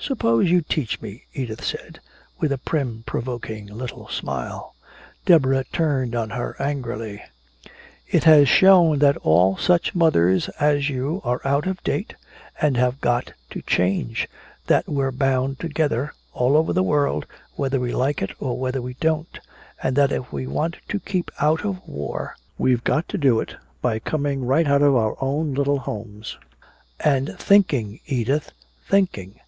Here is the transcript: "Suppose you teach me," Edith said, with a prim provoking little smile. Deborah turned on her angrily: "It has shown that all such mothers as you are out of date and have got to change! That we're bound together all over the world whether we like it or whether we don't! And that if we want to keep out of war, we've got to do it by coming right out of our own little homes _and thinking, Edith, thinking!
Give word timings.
"Suppose 0.00 0.50
you 0.50 0.60
teach 0.60 1.00
me," 1.00 1.24
Edith 1.32 1.64
said, 1.64 1.98
with 2.38 2.52
a 2.52 2.58
prim 2.58 3.04
provoking 3.06 3.68
little 3.68 4.06
smile. 4.06 4.74
Deborah 5.24 5.64
turned 5.72 6.14
on 6.14 6.28
her 6.28 6.54
angrily: 6.60 7.22
"It 8.06 8.24
has 8.24 8.46
shown 8.46 8.98
that 8.98 9.16
all 9.22 9.56
such 9.56 9.94
mothers 9.94 10.50
as 10.60 10.90
you 10.90 11.22
are 11.24 11.40
out 11.42 11.66
of 11.66 11.82
date 11.82 12.14
and 12.60 12.76
have 12.76 13.00
got 13.00 13.32
to 13.48 13.62
change! 13.62 14.28
That 14.66 14.86
we're 14.86 15.10
bound 15.10 15.58
together 15.58 16.12
all 16.34 16.54
over 16.54 16.74
the 16.74 16.82
world 16.82 17.24
whether 17.54 17.80
we 17.80 17.94
like 17.94 18.20
it 18.20 18.32
or 18.38 18.58
whether 18.58 18.82
we 18.82 18.94
don't! 19.00 19.40
And 19.82 19.96
that 19.96 20.12
if 20.12 20.30
we 20.30 20.46
want 20.46 20.76
to 20.90 21.00
keep 21.00 21.30
out 21.40 21.64
of 21.64 21.80
war, 21.88 22.36
we've 22.58 22.84
got 22.84 23.08
to 23.08 23.16
do 23.16 23.40
it 23.40 23.54
by 23.80 24.00
coming 24.00 24.44
right 24.44 24.66
out 24.66 24.82
of 24.82 24.96
our 24.96 25.16
own 25.22 25.54
little 25.54 25.78
homes 25.78 26.36
_and 27.00 27.34
thinking, 27.38 28.00
Edith, 28.04 28.52
thinking! 28.86 29.40